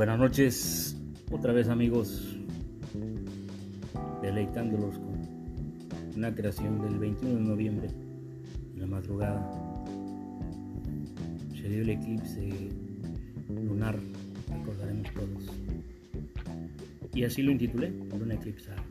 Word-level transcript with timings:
Buenas 0.00 0.18
noches, 0.18 0.96
otra 1.30 1.52
vez 1.52 1.68
amigos, 1.68 2.34
deleitándolos 4.22 4.98
con 4.98 6.16
una 6.16 6.34
creación 6.34 6.80
del 6.80 6.98
21 6.98 7.34
de 7.34 7.44
noviembre, 7.44 7.88
en 8.72 8.80
la 8.80 8.86
madrugada. 8.86 9.46
Se 11.54 11.68
dio 11.68 11.82
el 11.82 11.90
eclipse 11.90 12.48
lunar, 13.50 13.98
recordaremos 14.48 15.12
todos. 15.12 15.52
Y 17.12 17.24
así 17.24 17.42
lo 17.42 17.50
intitulé, 17.50 17.90
Luna 18.18 18.36
eclipsada. 18.36 18.82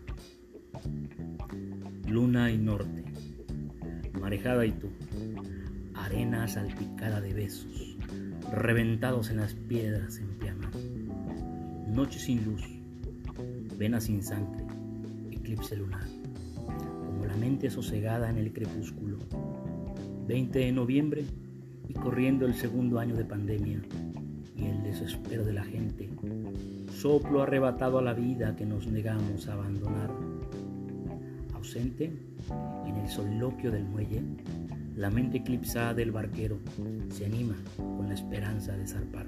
Luna 2.07 2.52
y 2.52 2.60
norte, 2.60 3.04
marejada 4.21 4.64
y 4.64 4.73
tú, 4.73 4.89
arena 5.96 6.48
salpicada 6.48 7.20
de 7.20 7.34
besos, 7.34 7.98
reventados 8.52 9.32
en 9.32 9.38
las 9.38 9.56
piedras 9.56 10.20
en 10.20 10.39
noche 11.89 12.20
sin 12.20 12.46
luz, 12.46 12.61
vena 13.78 14.00
sin 14.00 14.21
sangre, 14.24 14.64
eclipse 15.32 15.75
lunar, 15.75 16.06
como 17.06 17.25
la 17.25 17.36
mente 17.36 17.70
sosegada 17.70 18.29
en 18.29 18.38
el 18.38 18.54
crepúsculo, 18.54 19.18
20 20.28 20.60
de 20.60 20.71
noviembre 20.71 21.25
y 21.88 21.93
corriendo 21.93 22.46
el 22.46 22.54
segundo 22.54 23.00
año 23.00 23.15
de 23.15 23.25
pandemia 23.25 23.82
y 24.56 24.65
el 24.65 24.84
desespero 24.84 25.43
de 25.43 25.54
la 25.54 25.64
gente, 25.64 26.10
soplo 26.93 27.42
arrebatado 27.42 27.98
a 27.98 28.04
la 28.04 28.14
vida 28.14 28.56
que 28.56 28.65
nos 28.65 28.86
negamos 28.87 29.48
a 29.48 29.54
abandonar. 29.54 30.12
Ausente 31.54 32.14
en 32.86 32.95
el 32.95 33.09
soliloquio 33.09 33.72
del 33.72 33.86
muelle, 33.86 34.22
la 34.95 35.09
mente 35.09 35.38
eclipsada 35.38 35.94
del 35.94 36.12
barquero 36.12 36.59
se 37.09 37.26
anima 37.26 37.56
con 37.78 38.08
la 38.08 38.14
esperanza 38.14 38.76
de 38.76 38.88
zarpar. 38.88 39.28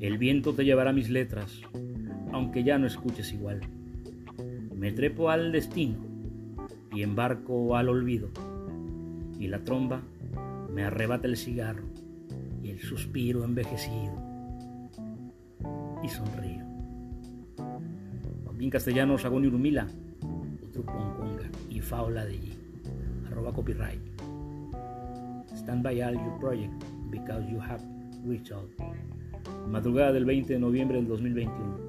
El 0.00 0.18
viento 0.18 0.54
te 0.54 0.64
llevará 0.64 0.92
mis 0.92 1.08
letras, 1.08 1.60
aunque 2.32 2.64
ya 2.64 2.78
no 2.78 2.86
escuches 2.86 3.32
igual. 3.32 3.60
Me 4.74 4.92
trepo 4.92 5.30
al 5.30 5.52
destino 5.52 5.98
y 6.92 7.02
embarco 7.02 7.76
al 7.76 7.88
olvido, 7.88 8.30
y 9.38 9.46
la 9.48 9.64
tromba 9.64 10.02
me 10.72 10.84
arrebata 10.84 11.26
el 11.26 11.36
cigarro 11.36 11.84
y 12.62 12.70
el 12.70 12.80
suspiro 12.80 13.44
envejecido, 13.44 14.12
y 16.02 16.08
sonrío. 16.08 16.64
Joaquín 18.44 18.70
Castellanos, 18.70 19.24
Agoni 19.24 19.46
Urumila, 19.46 19.86
Utruponconga 20.62 21.48
y 21.70 21.80
Faula 21.80 22.24
de 22.24 22.32
allí. 22.32 22.52
Arroba 23.26 23.52
copyright. 23.52 24.00
Stand 25.54 25.82
by 25.82 26.02
all 26.02 26.14
your 26.14 26.38
project 26.40 26.72
because 27.10 27.44
you 27.48 27.60
have 27.60 27.82
reached 28.24 28.52
out. 28.52 28.68
Madrugada 29.68 30.12
del 30.12 30.24
20 30.24 30.52
de 30.52 30.58
noviembre 30.58 30.96
del 30.98 31.08
2021. 31.08 31.84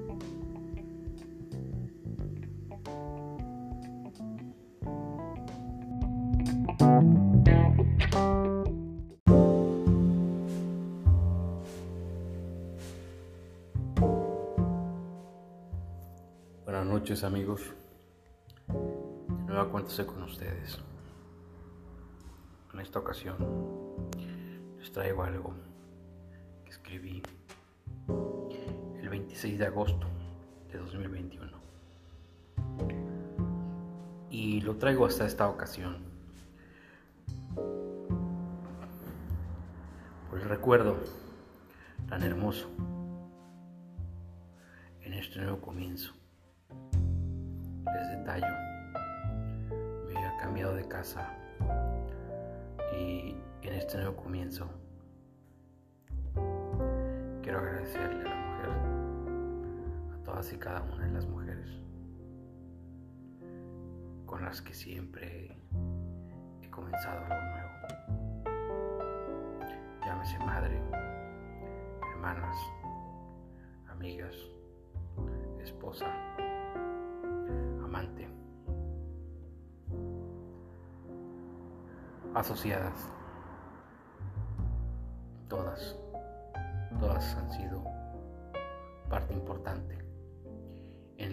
Buenas 16.64 16.86
noches 16.86 17.24
amigos, 17.24 17.62
de 18.68 19.44
nueva 19.46 19.70
cuenta 19.70 20.06
con 20.06 20.22
ustedes. 20.24 20.78
En 22.74 22.80
esta 22.80 22.98
ocasión 22.98 23.36
les 24.78 24.92
traigo 24.92 25.22
algo 25.22 25.54
que 26.64 26.70
escribí 26.70 27.22
el 29.36 29.42
26 29.42 29.58
de 29.58 29.66
agosto 29.66 30.06
de 30.72 30.78
2021. 30.78 31.52
Y 34.30 34.60
lo 34.62 34.76
traigo 34.76 35.04
hasta 35.04 35.26
esta 35.26 35.48
ocasión 35.48 35.98
por 40.30 40.40
el 40.40 40.48
recuerdo 40.48 40.96
tan 42.08 42.22
hermoso 42.22 42.70
en 45.02 45.12
este 45.12 45.40
nuevo 45.40 45.60
comienzo. 45.60 46.14
Les 46.70 48.18
detallo, 48.18 48.46
me 50.06 50.16
había 50.16 50.36
cambiado 50.40 50.74
de 50.74 50.88
casa 50.88 51.30
y 52.98 53.36
en 53.62 53.74
este 53.74 53.98
nuevo 53.98 54.16
comienzo 54.16 54.66
quiero 57.42 57.58
agradecerle 57.58 58.30
a 58.30 58.35
todas 60.36 60.52
y 60.52 60.58
cada 60.58 60.82
una 60.82 61.06
de 61.06 61.12
las 61.12 61.26
mujeres 61.26 61.66
con 64.26 64.44
las 64.44 64.60
que 64.60 64.74
siempre 64.74 65.56
he 66.60 66.70
comenzado 66.70 67.24
algo 67.24 67.36
nuevo. 67.52 67.70
Llámese 70.04 70.38
madre, 70.40 70.78
hermanas, 72.12 72.54
amigas, 73.88 74.34
esposa, 75.62 76.04
amante, 77.82 78.28
asociadas, 82.34 83.08
todas, 85.48 85.96
todas 87.00 87.36
han 87.36 87.50
sido 87.52 87.82
parte 89.08 89.32
importante 89.32 90.05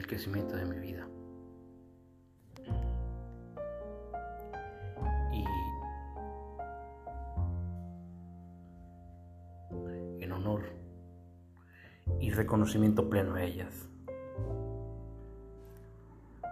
el 0.04 0.08
crecimiento 0.10 0.56
de 0.58 0.66
mi 0.66 0.80
vida. 0.80 1.08
Y 5.32 5.46
en 10.24 10.32
honor 10.34 10.64
y 12.20 12.32
reconocimiento 12.32 13.10
pleno 13.10 13.36
a 13.36 13.44
ellas 13.44 13.88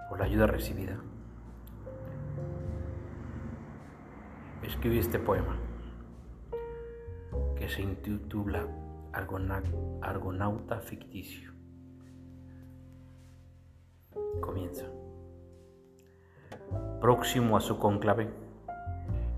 por 0.09 0.19
la 0.19 0.25
ayuda 0.25 0.47
recibida. 0.47 0.97
Escribí 4.63 4.99
este 4.99 5.19
poema 5.19 5.57
que 7.57 7.67
se 7.67 7.81
intitula 7.81 8.65
Argona- 9.11 9.61
Argonauta 10.01 10.79
ficticio. 10.79 11.51
Comienza. 14.41 14.85
Próximo 16.99 17.55
a 17.55 17.61
su 17.61 17.79
conclave, 17.79 18.29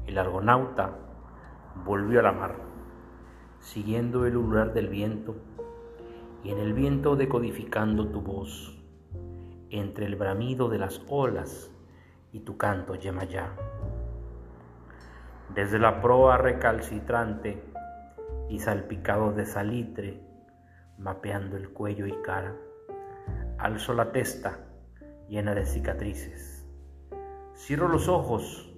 el 0.08 0.18
argonauta 0.18 0.98
volvió 1.86 2.22
a 2.22 2.24
la 2.24 2.32
mar, 2.32 2.56
siguiendo 3.60 4.26
el 4.26 4.38
ulular 4.38 4.74
del 4.74 4.88
viento 4.88 5.36
y 6.44 6.52
en 6.52 6.58
el 6.58 6.74
viento 6.74 7.16
decodificando 7.16 8.08
tu 8.08 8.22
voz 8.22 8.82
entre 9.70 10.06
el 10.06 10.16
bramido 10.16 10.70
de 10.70 10.78
las 10.78 11.02
olas 11.10 11.72
y 12.32 12.40
tu 12.40 12.58
canto 12.58 12.96
Yemayá. 12.96 13.56
Desde 15.54 15.80
la 15.80 16.02
proa 16.02 16.38
recalcitrante 16.38 17.64
y 18.50 18.60
salpicado 18.60 19.32
de 19.34 19.46
salitre, 19.46 20.22
mapeando 20.98 21.58
el 21.58 21.70
cuello 21.70 22.08
y 22.08 22.14
cara, 22.24 22.56
alzo 23.58 23.94
la 23.94 24.12
testa 24.12 24.60
llena 25.34 25.56
de 25.56 25.66
cicatrices. 25.66 26.64
Cierro 27.56 27.88
los 27.88 28.08
ojos 28.08 28.72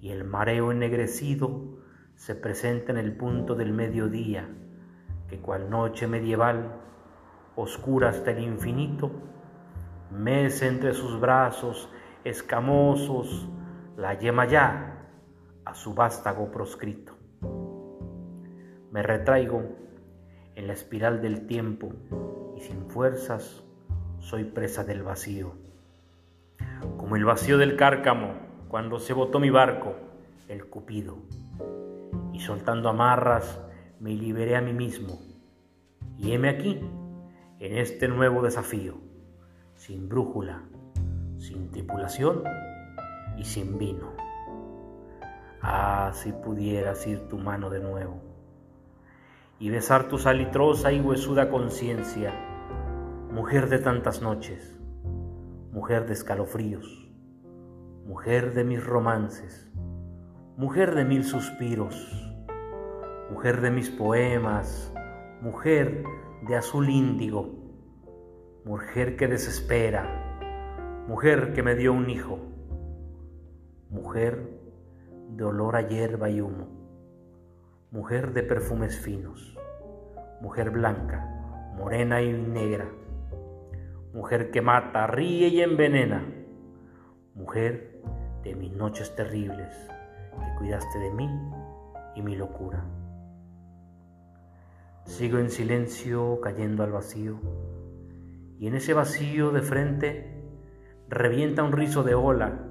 y 0.00 0.08
el 0.08 0.24
mareo 0.24 0.72
ennegrecido 0.72 1.76
se 2.14 2.34
presenta 2.34 2.90
en 2.90 2.96
el 2.96 3.14
punto 3.18 3.54
del 3.54 3.74
mediodía, 3.74 4.48
que 5.28 5.42
cual 5.42 5.68
noche 5.68 6.06
medieval, 6.06 6.80
oscura 7.54 8.08
hasta 8.08 8.30
el 8.30 8.42
infinito, 8.42 9.10
mece 10.10 10.68
entre 10.68 10.94
sus 10.94 11.20
brazos 11.20 11.90
escamosos 12.24 13.50
la 13.98 14.18
yema 14.18 14.46
ya 14.46 15.06
a 15.66 15.74
su 15.74 15.92
vástago 15.92 16.50
proscrito. 16.50 17.12
Me 18.90 19.02
retraigo 19.02 19.64
en 20.54 20.66
la 20.66 20.72
espiral 20.72 21.20
del 21.20 21.46
tiempo 21.46 21.92
y 22.56 22.60
sin 22.62 22.88
fuerzas 22.88 23.62
soy 24.18 24.44
presa 24.44 24.82
del 24.82 25.02
vacío. 25.02 25.69
Como 26.96 27.16
el 27.16 27.24
vacío 27.24 27.58
del 27.58 27.76
cárcamo 27.76 28.34
cuando 28.68 28.98
se 28.98 29.12
botó 29.12 29.40
mi 29.40 29.50
barco, 29.50 29.94
el 30.48 30.66
cupido, 30.66 31.18
y 32.32 32.40
soltando 32.40 32.88
amarras 32.88 33.60
me 33.98 34.14
liberé 34.14 34.56
a 34.56 34.60
mí 34.60 34.72
mismo. 34.72 35.18
Y 36.16 36.32
heme 36.32 36.48
aquí, 36.48 36.80
en 37.58 37.76
este 37.76 38.08
nuevo 38.08 38.42
desafío, 38.42 38.94
sin 39.74 40.08
brújula, 40.08 40.62
sin 41.38 41.70
tripulación 41.70 42.42
y 43.36 43.44
sin 43.44 43.78
vino. 43.78 44.12
Ah, 45.62 46.10
si 46.14 46.32
pudieras 46.32 47.06
ir 47.06 47.28
tu 47.28 47.36
mano 47.36 47.68
de 47.68 47.80
nuevo 47.80 48.20
y 49.58 49.68
besar 49.68 50.08
tu 50.08 50.16
salitrosa 50.16 50.90
y 50.90 51.00
huesuda 51.00 51.50
conciencia, 51.50 52.32
mujer 53.30 53.68
de 53.68 53.78
tantas 53.78 54.22
noches, 54.22 54.79
mujer 55.80 56.06
de 56.06 56.12
escalofríos, 56.12 57.10
mujer 58.04 58.52
de 58.52 58.64
mis 58.64 58.84
romances, 58.84 59.72
mujer 60.58 60.94
de 60.94 61.06
mil 61.06 61.24
suspiros, 61.24 61.96
mujer 63.30 63.62
de 63.62 63.70
mis 63.70 63.88
poemas, 63.88 64.92
mujer 65.40 66.04
de 66.46 66.54
azul 66.54 66.90
índigo, 66.90 67.48
mujer 68.66 69.16
que 69.16 69.26
desespera, 69.26 70.04
mujer 71.08 71.54
que 71.54 71.62
me 71.62 71.74
dio 71.74 71.94
un 71.94 72.10
hijo, 72.10 72.38
mujer 73.88 74.60
de 75.30 75.44
olor 75.44 75.76
a 75.76 75.88
hierba 75.88 76.28
y 76.28 76.42
humo, 76.42 76.68
mujer 77.90 78.34
de 78.34 78.42
perfumes 78.42 78.98
finos, 78.98 79.58
mujer 80.42 80.72
blanca, 80.72 81.24
morena 81.74 82.20
y 82.20 82.34
negra, 82.34 82.86
mujer 84.12 84.50
que 84.50 84.60
mata, 84.60 85.06
ríe 85.06 85.48
y 85.48 85.60
envenena, 85.60 86.24
mujer 87.34 88.02
de 88.42 88.54
mis 88.54 88.72
noches 88.72 89.14
terribles, 89.14 89.68
que 90.32 90.58
cuidaste 90.58 90.98
de 90.98 91.10
mí 91.12 91.28
y 92.16 92.22
mi 92.22 92.36
locura. 92.36 92.84
Sigo 95.04 95.38
en 95.38 95.50
silencio 95.50 96.40
cayendo 96.40 96.82
al 96.82 96.92
vacío 96.92 97.40
y 98.58 98.66
en 98.66 98.74
ese 98.74 98.94
vacío 98.94 99.50
de 99.50 99.62
frente 99.62 100.44
revienta 101.08 101.62
un 101.62 101.72
rizo 101.72 102.02
de 102.02 102.14
ola 102.14 102.66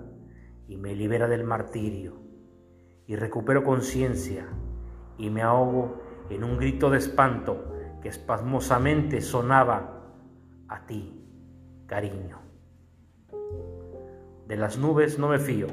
y 0.68 0.78
me 0.78 0.96
libera 0.96 1.28
del 1.28 1.44
martirio 1.44 2.22
y 3.08 3.16
recupero 3.16 3.64
conciencia 3.64 4.46
y 5.18 5.30
me 5.30 5.42
ahogo 5.42 6.02
en 6.30 6.44
un 6.44 6.58
grito 6.58 6.90
de 6.90 7.00
espanto 7.00 7.74
que 8.02 8.10
espasmosamente 8.10 9.20
sonaba 9.20 10.14
a 10.68 10.86
ti, 10.86 11.19
cariño. 11.90 12.40
De 14.48 14.56
las 14.56 14.78
nubes 14.78 15.20
no 15.20 15.28
me 15.28 15.40
fío, 15.40 15.68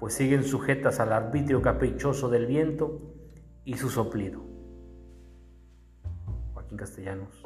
pues 0.00 0.14
siguen 0.14 0.42
sujetas 0.42 0.98
al 0.98 1.12
arbitrio 1.12 1.62
caprichoso 1.62 2.28
del 2.28 2.46
viento 2.46 3.00
y 3.64 3.74
su 3.74 3.88
soplido. 3.88 4.50
Castellanos, 6.76 7.44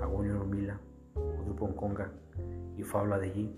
Agonio 0.00 0.42
Mila, 0.44 0.80
Grupo 1.44 1.76
Conga 1.76 2.10
y 2.76 2.82
Fabla 2.82 3.18
de 3.18 3.26
allí, 3.26 3.56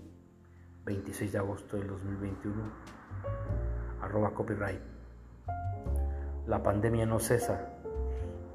26 0.85 1.31
de 1.31 1.37
agosto 1.37 1.77
del 1.77 1.87
2021, 1.87 2.71
arroba 4.01 4.33
copyright. 4.33 4.81
La 6.47 6.61
pandemia 6.61 7.05
no 7.05 7.19
cesa 7.19 7.73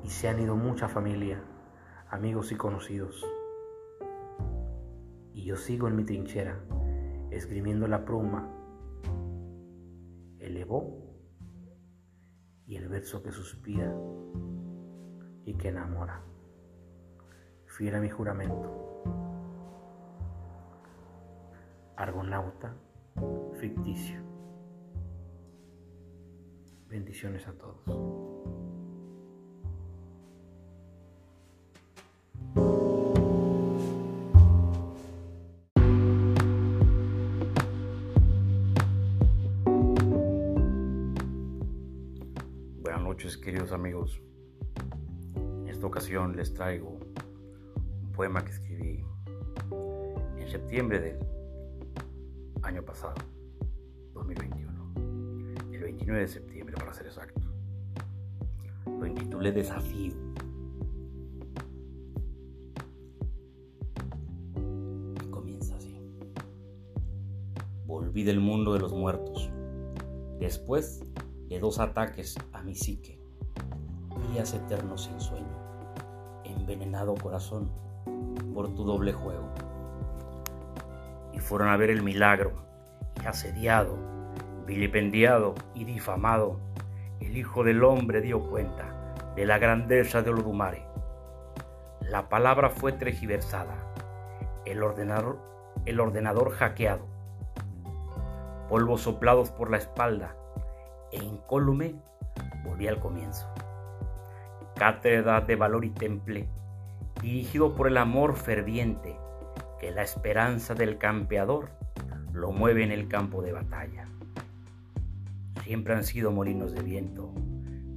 y 0.04 0.10
se 0.10 0.28
han 0.28 0.38
ido 0.38 0.54
mucha 0.54 0.86
familia, 0.86 1.40
amigos 2.10 2.52
y 2.52 2.56
conocidos. 2.56 3.24
Yo 5.46 5.54
sigo 5.54 5.86
en 5.86 5.94
mi 5.94 6.02
trinchera, 6.02 6.58
esgrimiendo 7.30 7.86
la 7.86 8.04
pluma, 8.04 8.50
el 10.40 10.66
y 12.66 12.74
el 12.74 12.88
verso 12.88 13.22
que 13.22 13.30
suspira 13.30 13.94
y 15.44 15.54
que 15.54 15.68
enamora. 15.68 16.20
Fiel 17.66 17.94
a 17.94 18.00
mi 18.00 18.10
juramento. 18.10 19.04
Argonauta 21.94 22.74
ficticio. 23.54 24.20
Bendiciones 26.88 27.46
a 27.46 27.52
todos. 27.52 28.75
Noches 43.26 43.42
queridos 43.42 43.72
amigos 43.72 44.22
esta 45.66 45.84
ocasión 45.84 46.36
les 46.36 46.54
traigo 46.54 46.90
un 46.90 48.12
poema 48.12 48.44
que 48.44 48.52
escribí 48.52 49.04
en 50.38 50.48
septiembre 50.48 51.00
del 51.00 51.18
año 52.62 52.84
pasado, 52.84 53.16
2021, 54.14 55.72
el 55.72 55.82
29 55.82 56.20
de 56.20 56.28
septiembre 56.28 56.76
para 56.76 56.92
ser 56.92 57.06
exacto. 57.06 57.40
Lo 58.86 59.04
intitulé 59.04 59.50
Desafío. 59.50 60.14
Y 65.20 65.26
comienza 65.30 65.74
así. 65.74 66.00
Volví 67.86 68.22
del 68.22 68.38
mundo 68.38 68.72
de 68.72 68.78
los 68.78 68.92
muertos, 68.92 69.50
después 70.38 71.00
de 71.48 71.58
dos 71.60 71.78
ataques 71.78 72.36
a 72.52 72.62
mi 72.62 72.74
psique, 72.74 73.20
días 74.32 74.54
eternos 74.54 75.04
sin 75.04 75.20
sueño 75.20 75.66
envenenado 76.66 77.14
corazón 77.14 77.70
por 78.52 78.74
tu 78.74 78.84
doble 78.84 79.12
juego. 79.12 79.48
Y 81.32 81.38
fueron 81.38 81.68
a 81.68 81.76
ver 81.76 81.90
el 81.90 82.02
milagro, 82.02 82.52
y 83.22 83.26
asediado, 83.26 83.96
vilipendiado 84.66 85.54
y 85.74 85.84
difamado, 85.84 86.58
el 87.20 87.36
Hijo 87.36 87.62
del 87.62 87.84
Hombre 87.84 88.20
dio 88.20 88.48
cuenta 88.48 89.14
de 89.36 89.46
la 89.46 89.58
grandeza 89.58 90.22
de 90.22 90.30
Olodumare. 90.30 90.86
La 92.00 92.28
palabra 92.28 92.70
fue 92.70 92.92
tergiversada, 92.92 93.76
el 94.64 94.82
ordenador, 94.82 95.38
el 95.84 96.00
ordenador 96.00 96.50
hackeado, 96.50 97.06
polvos 98.68 99.02
soplados 99.02 99.50
por 99.50 99.70
la 99.70 99.76
espalda, 99.76 100.36
e 101.12 101.22
incólume 101.22 101.94
volví 102.64 102.86
al 102.88 103.00
comienzo 103.00 103.46
cátedra 104.76 105.40
de 105.40 105.56
valor 105.56 105.84
y 105.84 105.90
temple, 105.90 106.48
dirigido 107.22 107.74
por 107.74 107.88
el 107.88 107.96
amor 107.96 108.36
ferviente 108.36 109.16
que 109.80 109.90
la 109.90 110.02
esperanza 110.02 110.74
del 110.74 110.98
campeador 110.98 111.70
lo 112.32 112.52
mueve 112.52 112.84
en 112.84 112.92
el 112.92 113.08
campo 113.08 113.42
de 113.42 113.52
batalla. 113.52 114.06
Siempre 115.64 115.94
han 115.94 116.04
sido 116.04 116.30
molinos 116.30 116.72
de 116.72 116.82
viento, 116.82 117.32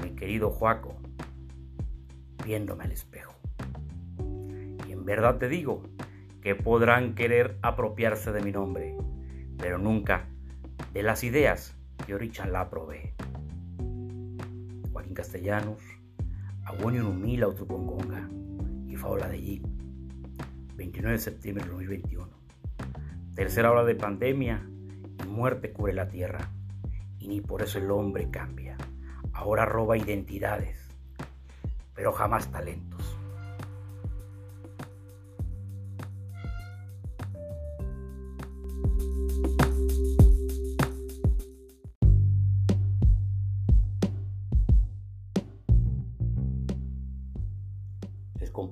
mi 0.02 0.12
querido 0.16 0.50
Joaco, 0.50 0.96
viéndome 2.44 2.86
al 2.86 2.94
espejo. 2.94 3.36
Y 4.88 4.94
en 4.94 5.06
verdad 5.06 5.38
te 5.38 5.50
digo 5.50 5.84
que 6.42 6.56
podrán 6.56 7.14
querer 7.14 7.58
apropiarse 7.62 8.32
de 8.32 8.42
mi 8.42 8.54
nombre, 8.54 8.96
pero 9.58 9.78
nunca 9.78 10.30
de 10.94 11.04
las 11.04 11.26
ideas 11.26 11.76
la 12.52 12.68
provee. 12.70 13.14
Joaquín 14.92 15.14
Castellanos, 15.14 15.80
Agonio 16.66 17.04
Numila 17.04 17.48
Utupongonga 17.48 18.28
y 18.88 18.96
allí. 19.32 19.62
29 20.76 21.18
de 21.18 21.24
septiembre 21.24 21.66
de 21.66 21.70
2021. 21.70 22.28
Tercera 23.36 23.72
hora 23.72 23.84
de 23.84 23.94
pandemia 23.94 24.68
y 25.24 25.28
muerte 25.28 25.72
cubre 25.72 25.94
la 25.94 26.10
tierra. 26.10 26.50
Y 27.20 27.28
ni 27.28 27.42
por 27.42 27.62
eso 27.62 27.78
el 27.78 27.92
hombre 27.92 28.30
cambia. 28.32 28.76
Ahora 29.32 29.66
roba 29.66 29.96
identidades, 29.96 30.90
pero 31.94 32.12
jamás 32.12 32.52
talentos. 32.52 33.20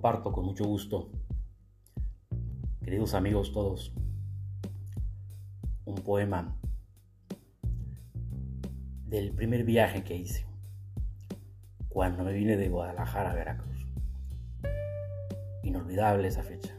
Con 0.07 0.45
mucho 0.45 0.63
gusto, 0.63 1.09
queridos 2.81 3.13
amigos 3.13 3.51
todos, 3.51 3.93
un 5.83 5.95
poema 5.95 6.57
del 9.05 9.33
primer 9.33 9.65
viaje 9.65 10.05
que 10.05 10.15
hice, 10.15 10.45
cuando 11.89 12.23
me 12.23 12.31
vine 12.31 12.55
de 12.55 12.69
Guadalajara 12.69 13.31
a 13.31 13.35
Veracruz. 13.35 13.85
Inolvidable 15.63 16.29
esa 16.29 16.41
fecha. 16.41 16.73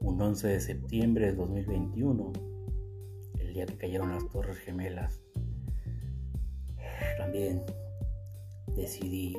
Un 0.00 0.20
11 0.20 0.48
de 0.48 0.60
septiembre 0.60 1.26
de 1.26 1.34
2021, 1.34 2.32
el 3.38 3.54
día 3.54 3.66
que 3.66 3.78
cayeron 3.78 4.10
las 4.10 4.28
Torres 4.30 4.58
Gemelas, 4.58 5.20
también 7.18 7.62
decidí 8.74 9.36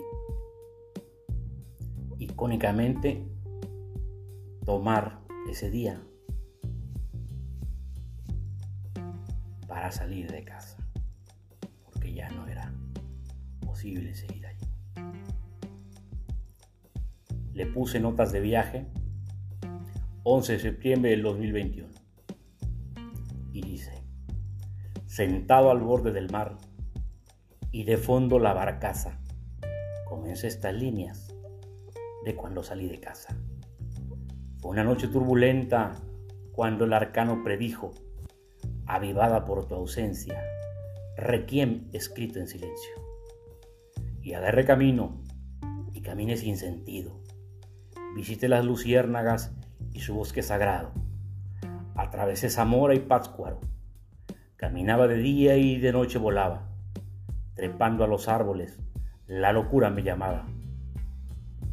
icónicamente 2.19 3.25
tomar 4.65 5.21
ese 5.49 5.71
día 5.71 5.99
para 9.67 9.91
salir 9.91 10.29
de 10.29 10.43
casa, 10.43 10.77
porque 11.83 12.13
ya 12.13 12.29
no 12.29 12.47
era 12.47 12.71
posible 13.65 14.13
seguir 14.13 14.45
allí. 14.45 14.67
le 17.59 17.65
puse 17.65 17.99
notas 17.99 18.31
de 18.31 18.39
viaje 18.39 18.85
11 20.23 20.53
de 20.53 20.59
septiembre 20.59 21.11
del 21.11 21.23
2021. 21.23 21.89
Y 23.51 23.61
dice, 23.61 23.91
sentado 25.07 25.69
al 25.71 25.79
borde 25.79 26.11
del 26.11 26.31
mar 26.31 26.57
y 27.71 27.83
de 27.83 27.97
fondo 27.97 28.39
la 28.39 28.53
barcaza, 28.53 29.19
comencé 30.07 30.47
estas 30.47 30.73
líneas 30.73 31.28
de 32.25 32.35
cuando 32.35 32.63
salí 32.63 32.87
de 32.87 32.99
casa. 32.99 33.35
Fue 34.59 34.71
una 34.71 34.83
noche 34.83 35.07
turbulenta 35.07 35.95
cuando 36.51 36.85
el 36.85 36.93
arcano 36.93 37.43
predijo, 37.43 37.91
avivada 38.85 39.45
por 39.45 39.67
tu 39.67 39.75
ausencia, 39.75 40.43
requiem 41.15 41.87
escrito 41.93 42.39
en 42.39 42.47
silencio. 42.47 42.91
Y 44.21 44.33
agarré 44.33 44.65
camino 44.65 45.21
y 45.93 46.01
caminé 46.01 46.35
sin 46.35 46.57
sentido. 46.57 47.21
Visité 48.15 48.49
las 48.49 48.65
luciérnagas 48.65 49.53
y 49.93 50.01
su 50.01 50.13
bosque 50.13 50.43
sagrado. 50.43 50.91
Atravesé 51.95 52.49
Zamora 52.49 52.95
y 52.95 52.99
Pátzcuaro. 52.99 53.59
Caminaba 54.55 55.07
de 55.07 55.17
día 55.17 55.55
y 55.55 55.79
de 55.79 55.93
noche 55.93 56.17
volaba. 56.17 56.69
Trepando 57.55 58.03
a 58.03 58.07
los 58.07 58.27
árboles, 58.27 58.77
la 59.27 59.53
locura 59.53 59.89
me 59.89 60.03
llamaba. 60.03 60.47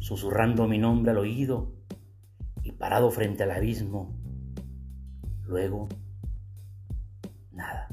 Susurrando 0.07 0.69
mi 0.69 0.77
nombre 0.77 1.11
al 1.11 1.17
oído 1.17 1.73
y 2.63 2.71
parado 2.71 3.11
frente 3.11 3.43
al 3.43 3.51
abismo. 3.51 4.17
Luego, 5.43 5.89
nada. 7.51 7.89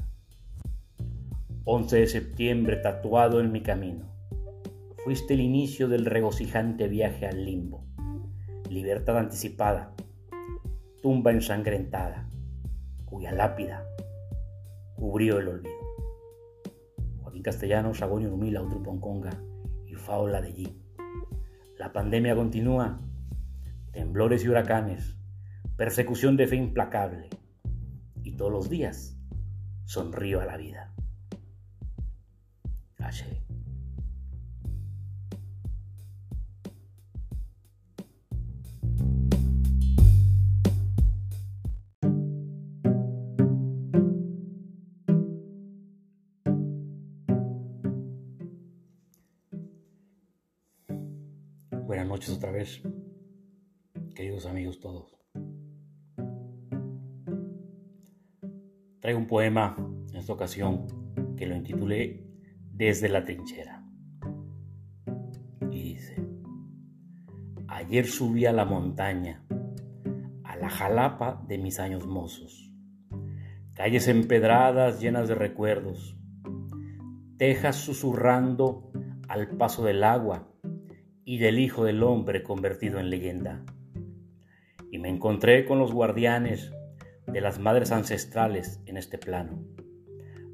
11 1.65 1.97
de 1.97 2.07
septiembre 2.07 2.77
tatuado 2.77 3.41
en 3.41 3.51
mi 3.51 3.59
camino. 3.59 4.05
Fuiste 5.03 5.33
el 5.33 5.41
inicio 5.41 5.89
del 5.89 6.05
regocijante 6.05 6.87
viaje 6.87 7.27
al 7.27 7.43
limbo. 7.43 7.83
Libertad 8.69 9.17
anticipada, 9.17 9.93
tumba 11.01 11.31
ensangrentada, 11.31 12.29
cuya 13.03 13.33
lápida 13.33 13.85
cubrió 14.95 15.39
el 15.39 15.49
olvido. 15.49 15.75
Joaquín 17.23 17.43
Castellanos, 17.43 18.01
Agonio 18.01 18.33
Humila, 18.33 18.61
Ponconga 18.61 19.37
y 19.85 19.95
Faula 19.95 20.39
de 20.39 20.47
allí. 20.47 20.84
La 21.77 21.91
pandemia 21.91 22.35
continúa, 22.35 23.01
temblores 23.91 24.45
y 24.45 24.47
huracanes, 24.47 25.17
persecución 25.75 26.37
de 26.37 26.47
fe 26.47 26.55
implacable, 26.55 27.29
y 28.23 28.37
todos 28.37 28.51
los 28.51 28.69
días 28.69 29.17
sonrío 29.83 30.39
a 30.39 30.45
la 30.45 30.55
vida. 30.55 30.93
H. 32.97 33.44
Buenas 52.05 52.27
noches 52.27 52.37
otra 52.37 52.51
vez, 52.51 52.83
queridos 54.13 54.45
amigos 54.45 54.79
todos. 54.79 55.17
Traigo 58.99 59.17
un 59.17 59.25
poema 59.25 59.75
en 60.11 60.15
esta 60.15 60.33
ocasión 60.33 60.85
que 61.35 61.47
lo 61.47 61.55
intitulé 61.55 62.23
Desde 62.71 63.09
la 63.09 63.25
trinchera. 63.25 63.83
Y 65.71 65.93
dice, 65.93 66.23
ayer 67.67 68.05
subí 68.05 68.45
a 68.45 68.53
la 68.53 68.65
montaña, 68.65 69.43
a 70.43 70.57
la 70.57 70.69
jalapa 70.69 71.43
de 71.47 71.57
mis 71.57 71.79
años 71.79 72.05
mozos, 72.05 72.71
calles 73.73 74.07
empedradas 74.07 75.01
llenas 75.01 75.27
de 75.27 75.33
recuerdos, 75.33 76.15
tejas 77.37 77.77
susurrando 77.77 78.91
al 79.27 79.57
paso 79.57 79.83
del 79.83 80.03
agua 80.03 80.54
y 81.25 81.39
del 81.39 81.59
Hijo 81.59 81.83
del 81.83 82.03
Hombre 82.03 82.43
convertido 82.43 82.99
en 82.99 83.09
leyenda. 83.09 83.63
Y 84.91 84.99
me 84.99 85.09
encontré 85.09 85.65
con 85.65 85.79
los 85.79 85.91
guardianes 85.91 86.71
de 87.25 87.41
las 87.41 87.59
madres 87.59 87.91
ancestrales 87.91 88.79
en 88.85 88.95
este 88.97 89.17
plano, 89.17 89.63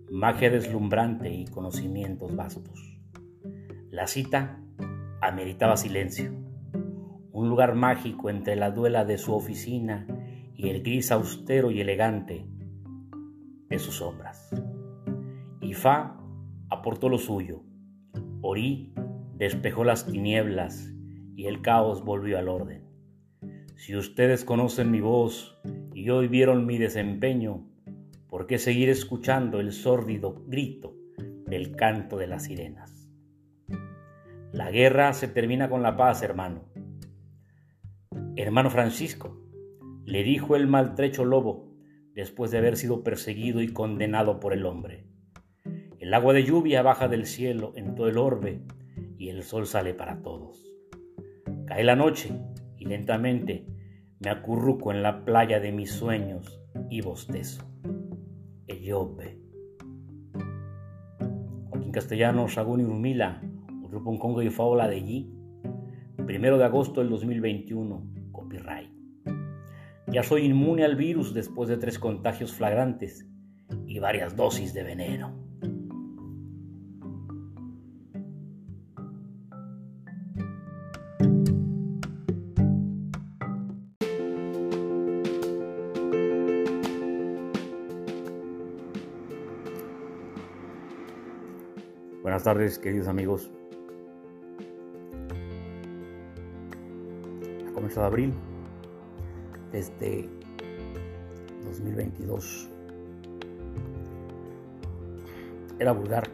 magia 0.09 0.49
deslumbrante 0.49 1.29
y 1.29 1.45
conocimientos 1.45 2.33
vastos. 2.35 2.97
La 3.89 4.07
cita 4.07 4.61
ameritaba 5.21 5.75
silencio, 5.75 6.31
un 7.33 7.49
lugar 7.49 7.75
mágico 7.75 8.29
entre 8.29 8.55
la 8.55 8.71
duela 8.71 9.03
de 9.03 9.17
su 9.17 9.35
oficina 9.35 10.07
y 10.55 10.69
el 10.69 10.81
gris 10.81 11.11
austero 11.11 11.69
y 11.69 11.81
elegante 11.81 12.47
de 13.67 13.77
sus 13.77 13.95
sombras. 13.95 14.49
Ifá 15.59 16.17
aportó 16.69 17.09
lo 17.09 17.17
suyo, 17.17 17.61
Ori 18.41 18.93
despejó 19.41 19.83
las 19.83 20.05
tinieblas 20.05 20.93
y 21.35 21.47
el 21.47 21.63
caos 21.63 22.05
volvió 22.05 22.37
al 22.37 22.47
orden. 22.47 22.83
Si 23.75 23.95
ustedes 23.95 24.45
conocen 24.45 24.91
mi 24.91 25.01
voz 25.01 25.59
y 25.95 26.11
hoy 26.11 26.27
vieron 26.27 26.67
mi 26.67 26.77
desempeño, 26.77 27.67
¿por 28.29 28.45
qué 28.45 28.59
seguir 28.59 28.89
escuchando 28.89 29.59
el 29.59 29.71
sórdido 29.71 30.43
grito 30.45 30.95
del 31.47 31.75
canto 31.75 32.19
de 32.19 32.27
las 32.27 32.43
sirenas? 32.43 33.09
La 34.51 34.69
guerra 34.69 35.11
se 35.13 35.27
termina 35.27 35.71
con 35.71 35.81
la 35.81 35.97
paz, 35.97 36.21
hermano. 36.21 36.65
Hermano 38.35 38.69
Francisco, 38.69 39.41
le 40.05 40.21
dijo 40.21 40.55
el 40.55 40.67
maltrecho 40.67 41.25
lobo 41.25 41.73
después 42.13 42.51
de 42.51 42.59
haber 42.59 42.77
sido 42.77 43.03
perseguido 43.03 43.59
y 43.63 43.73
condenado 43.73 44.39
por 44.39 44.53
el 44.53 44.67
hombre. 44.67 45.07
El 45.97 46.13
agua 46.13 46.31
de 46.33 46.43
lluvia 46.43 46.83
baja 46.83 47.07
del 47.07 47.25
cielo 47.25 47.73
en 47.75 47.95
todo 47.95 48.07
el 48.07 48.19
orbe 48.19 48.61
y 49.21 49.29
el 49.29 49.43
sol 49.43 49.67
sale 49.67 49.93
para 49.93 50.23
todos. 50.23 50.67
Cae 51.67 51.83
la 51.83 51.95
noche 51.95 52.31
y 52.75 52.85
lentamente 52.85 53.67
me 54.19 54.31
acurruco 54.31 54.91
en 54.91 55.03
la 55.03 55.23
playa 55.25 55.59
de 55.59 55.71
mis 55.71 55.91
sueños 55.91 56.59
y 56.89 57.01
bostezo. 57.01 57.63
Eyope. 58.65 59.37
Joaquín 61.69 61.91
Castellano, 61.91 62.47
Sagún 62.47 62.79
y 62.79 62.83
Urmila, 62.83 63.43
Grupo 63.91 64.17
Congo 64.17 64.41
y 64.41 64.49
Faula 64.49 64.87
de 64.87 64.95
allí. 64.95 65.31
Primero 66.25 66.57
de 66.57 66.63
agosto 66.63 67.01
del 67.01 67.11
2021, 67.11 68.03
copyright. 68.31 68.89
Ya 70.07 70.23
soy 70.23 70.45
inmune 70.45 70.83
al 70.83 70.95
virus 70.95 71.35
después 71.35 71.69
de 71.69 71.77
tres 71.77 71.99
contagios 71.99 72.53
flagrantes 72.53 73.29
y 73.85 73.99
varias 73.99 74.35
dosis 74.35 74.73
de 74.73 74.81
veneno. 74.81 75.40
Buenas 92.41 92.57
tardes, 92.57 92.79
queridos 92.79 93.07
amigos. 93.07 93.51
Ha 97.69 97.71
comenzado 97.71 98.07
abril, 98.07 98.33
desde 99.71 100.27
2022. 101.65 102.67
Era 105.77 105.91
vulgar. 105.91 106.27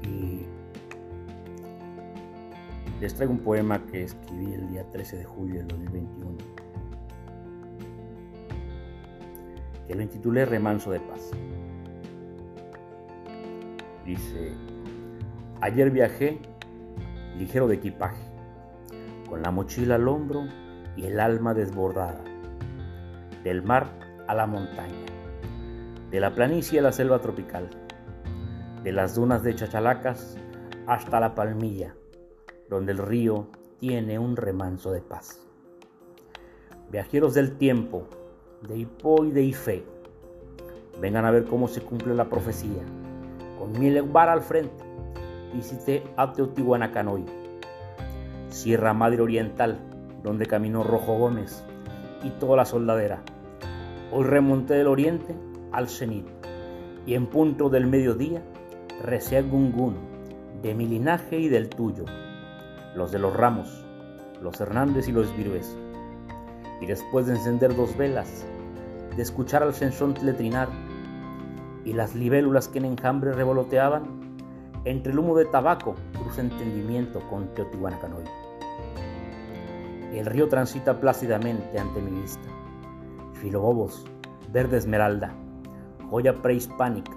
Y 0.00 0.46
les 3.02 3.14
traigo 3.14 3.34
un 3.34 3.40
poema 3.40 3.84
que 3.84 4.04
escribí 4.04 4.54
el 4.54 4.70
día 4.70 4.88
13 4.88 5.18
de 5.18 5.24
julio 5.24 5.56
del 5.56 5.68
2021, 5.68 6.38
que 9.86 9.94
lo 9.94 10.00
intitulé 10.00 10.46
Remanso 10.46 10.90
de 10.90 11.00
Paz. 11.00 11.32
Dice, 14.04 14.52
ayer 15.62 15.90
viajé 15.90 16.38
ligero 17.38 17.66
de 17.68 17.76
equipaje, 17.76 18.22
con 19.26 19.40
la 19.40 19.50
mochila 19.50 19.94
al 19.94 20.08
hombro 20.08 20.44
y 20.94 21.06
el 21.06 21.18
alma 21.18 21.54
desbordada, 21.54 22.22
del 23.42 23.62
mar 23.62 23.86
a 24.28 24.34
la 24.34 24.46
montaña, 24.46 25.06
de 26.10 26.20
la 26.20 26.34
planicie 26.34 26.80
a 26.80 26.82
la 26.82 26.92
selva 26.92 27.20
tropical, 27.20 27.70
de 28.82 28.92
las 28.92 29.14
dunas 29.14 29.42
de 29.42 29.54
Chachalacas 29.54 30.36
hasta 30.86 31.18
la 31.18 31.34
Palmilla, 31.34 31.94
donde 32.68 32.92
el 32.92 32.98
río 32.98 33.48
tiene 33.78 34.18
un 34.18 34.36
remanso 34.36 34.92
de 34.92 35.00
paz. 35.00 35.40
Viajeros 36.92 37.32
del 37.32 37.56
tiempo, 37.56 38.06
de 38.68 38.76
Hipó 38.76 39.24
y 39.24 39.32
de 39.32 39.44
Ife, 39.44 39.82
vengan 41.00 41.24
a 41.24 41.30
ver 41.30 41.46
cómo 41.46 41.68
se 41.68 41.80
cumple 41.80 42.14
la 42.14 42.28
profecía 42.28 42.84
con 43.58 43.72
Milebar 43.78 44.28
al 44.28 44.42
frente, 44.42 44.84
visité 45.52 46.02
a 46.16 46.32
Teotihuanacan 46.32 47.08
hoy. 47.08 47.24
Sierra 48.48 48.94
Madre 48.94 49.22
Oriental, 49.22 49.78
donde 50.22 50.46
caminó 50.46 50.82
Rojo 50.82 51.18
Gómez 51.18 51.64
y 52.22 52.30
toda 52.30 52.56
la 52.56 52.64
soldadera. 52.64 53.22
Hoy 54.12 54.24
remonté 54.24 54.74
del 54.74 54.86
oriente 54.86 55.34
al 55.72 55.88
cenit 55.88 56.26
y 57.06 57.14
en 57.14 57.26
punto 57.26 57.68
del 57.68 57.86
mediodía 57.86 58.42
recé 59.02 59.38
el 59.38 59.50
gungún 59.50 59.96
de 60.62 60.74
mi 60.74 60.86
linaje 60.86 61.38
y 61.38 61.48
del 61.48 61.68
tuyo, 61.68 62.04
los 62.94 63.12
de 63.12 63.18
los 63.18 63.36
Ramos, 63.36 63.84
los 64.40 64.60
Hernández 64.60 65.08
y 65.08 65.12
los 65.12 65.36
Virués. 65.36 65.76
Y 66.80 66.86
después 66.86 67.26
de 67.26 67.32
encender 67.32 67.76
dos 67.76 67.96
velas, 67.96 68.46
de 69.16 69.22
escuchar 69.22 69.62
al 69.62 69.74
censón 69.74 70.14
trinar 70.14 70.68
y 71.84 71.92
las 71.92 72.14
libélulas 72.14 72.68
que 72.68 72.78
en 72.78 72.86
enjambre 72.86 73.32
revoloteaban, 73.32 74.04
entre 74.84 75.12
el 75.12 75.18
humo 75.18 75.36
de 75.36 75.46
tabaco 75.46 75.94
cruza 76.12 76.40
entendimiento 76.40 77.20
con 77.28 77.48
Teotihuacanoy. 77.54 78.24
El 80.12 80.26
río 80.26 80.48
transita 80.48 81.00
plácidamente 81.00 81.78
ante 81.78 82.00
mi 82.00 82.20
vista. 82.20 82.48
Filobobos, 83.34 84.04
verde 84.52 84.76
esmeralda, 84.76 85.34
joya 86.10 86.40
prehispánica, 86.40 87.16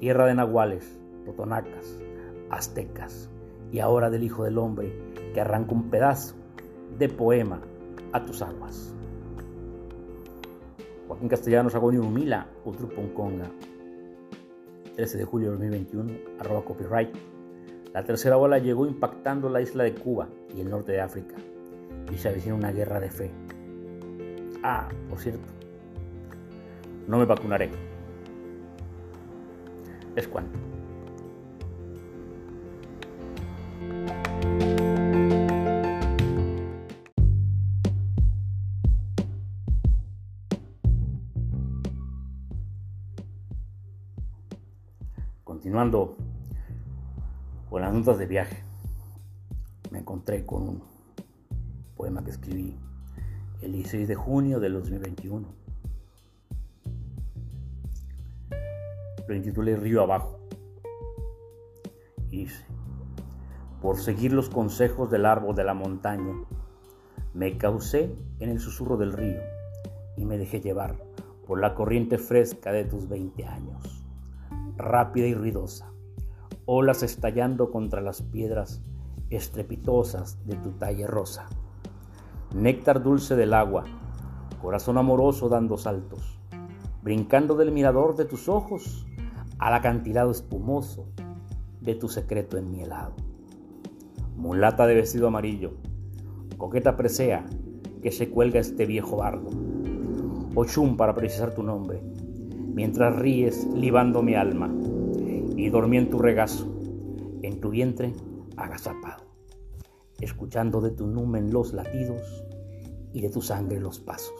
tierra 0.00 0.26
de 0.26 0.34
nahuales, 0.34 0.98
totonacas, 1.24 1.98
aztecas 2.50 3.30
y 3.72 3.80
ahora 3.80 4.10
del 4.10 4.24
Hijo 4.24 4.44
del 4.44 4.58
Hombre 4.58 4.92
que 5.32 5.40
arranca 5.40 5.72
un 5.72 5.90
pedazo 5.90 6.34
de 6.98 7.08
poema 7.08 7.60
a 8.12 8.24
tus 8.24 8.42
aguas. 8.42 8.94
Joaquín 11.06 11.28
Castellanos 11.28 11.74
Agonio 11.74 12.02
Humila, 12.02 12.46
Ponconga, 12.64 13.50
13 14.98 15.16
de 15.16 15.24
julio 15.24 15.52
de 15.52 15.58
2021, 15.58 16.12
arroba 16.40 16.64
copyright. 16.64 17.14
La 17.94 18.02
tercera 18.02 18.36
ola 18.36 18.58
llegó 18.58 18.84
impactando 18.84 19.48
la 19.48 19.60
isla 19.60 19.84
de 19.84 19.94
Cuba 19.94 20.28
y 20.52 20.60
el 20.60 20.68
norte 20.68 20.90
de 20.90 21.00
África 21.00 21.36
y 22.12 22.18
se 22.18 22.28
avecina 22.28 22.56
una 22.56 22.72
guerra 22.72 22.98
de 22.98 23.08
fe. 23.08 23.30
Ah, 24.64 24.88
por 25.08 25.20
cierto, 25.20 25.46
no 27.06 27.16
me 27.16 27.26
vacunaré. 27.26 27.70
Es 30.16 30.26
cuanto. 30.26 30.58
Continuando 45.88 46.16
con 47.70 47.80
las 47.80 47.94
notas 47.94 48.18
de 48.18 48.26
viaje, 48.26 48.62
me 49.90 50.00
encontré 50.00 50.44
con 50.44 50.62
un 50.62 50.82
poema 51.96 52.22
que 52.22 52.30
escribí 52.30 52.76
el 53.62 53.72
16 53.72 54.06
de 54.06 54.14
junio 54.14 54.60
del 54.60 54.74
2021. 54.74 55.48
Lo 59.28 59.34
intitulé 59.34 59.76
Río 59.76 60.02
Abajo. 60.02 60.38
Y 62.30 62.44
dice, 62.44 62.66
por 63.80 63.96
seguir 63.96 64.34
los 64.34 64.50
consejos 64.50 65.10
del 65.10 65.24
árbol 65.24 65.54
de 65.56 65.64
la 65.64 65.72
montaña, 65.72 66.34
me 67.32 67.56
causé 67.56 68.14
en 68.40 68.50
el 68.50 68.60
susurro 68.60 68.98
del 68.98 69.14
río 69.14 69.40
y 70.18 70.26
me 70.26 70.36
dejé 70.36 70.60
llevar 70.60 70.96
por 71.46 71.58
la 71.58 71.74
corriente 71.74 72.18
fresca 72.18 72.72
de 72.72 72.84
tus 72.84 73.08
20 73.08 73.46
años, 73.46 73.87
rápida 74.78 75.26
y 75.26 75.34
ruidosa, 75.34 75.92
olas 76.64 77.02
estallando 77.02 77.70
contra 77.70 78.00
las 78.00 78.22
piedras 78.22 78.80
estrepitosas 79.28 80.38
de 80.46 80.56
tu 80.56 80.70
talle 80.70 81.06
rosa. 81.06 81.46
Néctar 82.54 83.02
dulce 83.02 83.36
del 83.36 83.52
agua, 83.52 83.84
corazón 84.62 84.96
amoroso 84.96 85.48
dando 85.48 85.76
saltos, 85.76 86.40
brincando 87.02 87.56
del 87.56 87.72
mirador 87.72 88.16
de 88.16 88.24
tus 88.24 88.48
ojos 88.48 89.06
al 89.58 89.74
acantilado 89.74 90.30
espumoso 90.30 91.08
de 91.80 91.94
tu 91.94 92.08
secreto 92.08 92.56
en 92.56 92.70
mi 92.70 92.82
helado. 92.82 93.14
Mulata 94.36 94.86
de 94.86 94.94
vestido 94.94 95.26
amarillo, 95.26 95.72
coqueta 96.56 96.96
presea 96.96 97.44
que 98.00 98.12
se 98.12 98.30
cuelga 98.30 98.60
este 98.60 98.86
viejo 98.86 99.16
bardo, 99.16 99.50
Ochum 100.54 100.96
para 100.96 101.14
precisar 101.14 101.54
tu 101.54 101.62
nombre, 101.62 102.00
mientras 102.78 103.16
ríes 103.16 103.66
libando 103.74 104.22
mi 104.22 104.36
alma, 104.36 104.72
y 105.56 105.68
dormí 105.68 105.96
en 105.96 106.10
tu 106.10 106.20
regazo, 106.20 106.64
en 107.42 107.60
tu 107.60 107.70
vientre 107.70 108.12
agazapado 108.56 109.28
escuchando 110.20 110.80
de 110.80 110.90
tu 110.90 111.06
numen 111.06 111.52
los 111.52 111.72
latidos 111.72 112.44
y 113.12 113.20
de 113.20 113.30
tu 113.30 113.40
sangre 113.40 113.80
los 113.80 114.00
pasos. 114.00 114.34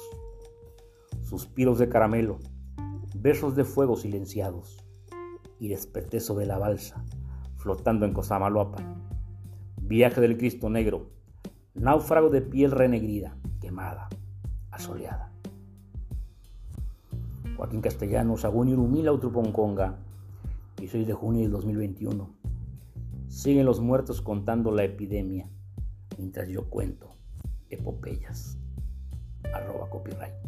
Suspiros 1.23 1.79
de 1.79 1.89
caramelo, 1.89 2.39
besos 3.15 3.55
de 3.55 3.65
fuego 3.65 3.97
silenciados, 3.97 4.85
y 5.61 5.69
desperté 5.69 6.21
sobre 6.21 6.47
la 6.47 6.59
balsa, 6.59 7.05
flotando 7.57 8.07
en 8.07 8.13
Cosamaloapan. 8.13 9.09
Viaje 9.83 10.21
del 10.21 10.37
Cristo 10.37 10.71
Negro, 10.71 11.11
náufrago 11.75 12.31
de 12.31 12.43
piel 12.43 12.71
renegrida, 12.71 13.37
quemada, 13.61 14.09
asoleada. 14.71 15.33
Joaquín 17.57 17.81
Castellanos, 17.81 18.45
Agüen 18.45 18.73
Urumila, 18.73 19.13
Utruponconga, 19.13 19.99
16 20.77 21.07
de 21.07 21.13
junio 21.13 21.43
del 21.43 21.51
2021. 21.51 22.31
Siguen 23.29 23.67
los 23.67 23.81
muertos 23.81 24.23
contando 24.23 24.71
la 24.71 24.85
epidemia 24.85 25.51
mientras 26.17 26.49
yo 26.49 26.69
cuento 26.69 27.15
epopeyas. 27.71 28.59
Arroba 29.53 29.89
copyright. 29.91 30.48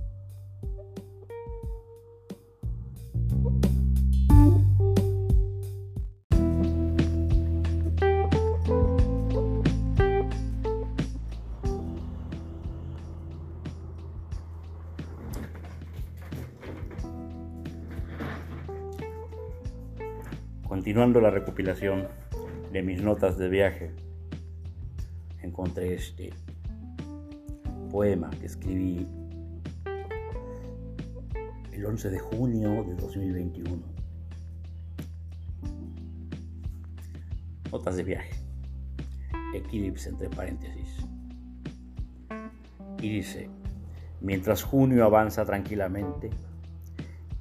Continuando 20.90 21.20
la 21.20 21.30
recopilación 21.30 22.08
de 22.72 22.82
mis 22.82 23.00
notas 23.00 23.38
de 23.38 23.48
viaje 23.48 23.92
encontré 25.40 25.94
este 25.94 26.32
poema 27.92 28.28
que 28.30 28.46
escribí 28.46 29.06
el 31.70 31.86
11 31.86 32.10
de 32.10 32.18
junio 32.18 32.82
de 32.82 32.96
2021. 32.96 33.80
Notas 37.70 37.94
de 37.94 38.02
viaje. 38.02 38.34
Eclipse 39.54 40.08
entre 40.08 40.28
paréntesis. 40.28 41.06
Y 43.00 43.10
dice, 43.10 43.48
mientras 44.20 44.64
junio 44.64 45.04
avanza 45.04 45.44
tranquilamente 45.44 46.30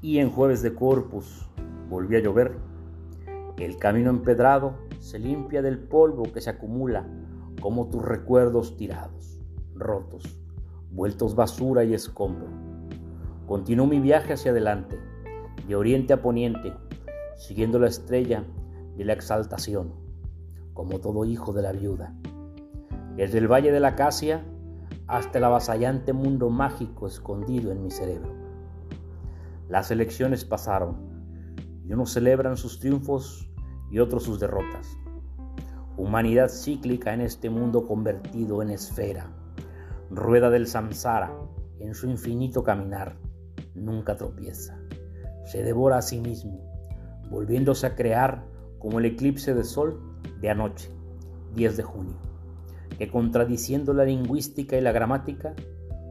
y 0.04 0.20
en 0.20 0.30
jueves 0.30 0.62
de 0.62 0.76
Corpus 0.76 1.50
volvió 1.90 2.20
a 2.20 2.22
llover, 2.22 2.69
el 3.60 3.78
camino 3.78 4.10
empedrado 4.10 4.74
se 5.00 5.20
limpia 5.20 5.62
del 5.62 5.80
polvo 5.80 6.24
que 6.32 6.40
se 6.40 6.50
acumula 6.50 7.06
como 7.62 7.90
tus 7.90 8.04
recuerdos 8.04 8.78
tirados, 8.78 9.42
rotos, 9.76 10.40
vueltos 10.92 11.36
basura 11.36 11.84
y 11.84 11.94
escombro. 11.94 12.48
Continúo 13.48 13.86
mi 13.86 14.00
viaje 14.00 14.34
hacia 14.34 14.52
adelante, 14.52 14.98
de 15.68 15.76
oriente 15.76 16.14
a 16.14 16.22
poniente, 16.22 16.74
siguiendo 17.36 17.80
la 17.80 17.88
estrella 17.88 18.46
de 18.96 19.04
la 19.04 19.14
exaltación, 19.14 19.94
como 20.74 21.00
todo 21.00 21.26
hijo 21.26 21.52
de 21.52 21.62
la 21.62 21.74
viuda. 21.74 22.16
Desde 23.16 23.40
el 23.40 23.52
valle 23.52 23.72
de 23.72 23.80
la 23.82 23.90
acacia 23.90 24.46
hasta 25.08 25.40
el 25.40 25.44
avasallante 25.44 26.14
mundo 26.14 26.50
mágico 26.50 27.08
escondido 27.08 27.72
en 27.72 27.84
mi 27.84 27.92
cerebro. 27.92 28.34
Las 29.68 29.92
elecciones 29.92 30.46
pasaron 30.46 30.96
y 31.84 31.92
unos 31.92 32.14
celebran 32.14 32.56
sus 32.56 32.80
triunfos 32.80 33.49
y 33.92 34.00
otros 34.00 34.24
sus 34.24 34.40
derrotas. 34.40 34.98
Humanidad 35.98 36.50
cíclica 36.50 37.14
en 37.14 37.22
este 37.22 37.50
mundo 37.50 37.88
convertido 37.88 38.62
en 38.62 38.70
esfera, 38.70 39.32
rueda 40.10 40.50
del 40.50 40.68
samsara 40.68 41.34
en 41.80 41.94
su 41.94 42.10
infinito 42.10 42.64
caminar, 42.64 43.18
nunca 43.74 44.16
tropieza, 44.16 44.80
se 45.46 45.64
devora 45.64 45.98
a 45.98 46.02
sí 46.02 46.20
mismo, 46.20 46.62
volviéndose 47.30 47.88
a 47.88 47.96
crear 47.96 48.46
como 48.80 49.00
el 49.00 49.06
eclipse 49.06 49.54
de 49.54 49.64
sol 49.64 50.02
de 50.42 50.50
anoche, 50.50 50.90
10 51.56 51.78
de 51.78 51.84
junio, 51.84 52.18
que 52.98 53.10
contradiciendo 53.10 53.94
la 53.94 54.06
lingüística 54.06 54.78
y 54.78 54.82
la 54.82 54.92
gramática, 54.92 55.54